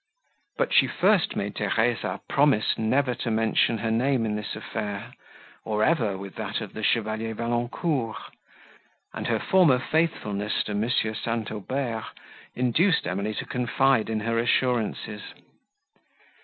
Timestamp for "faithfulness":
9.77-10.63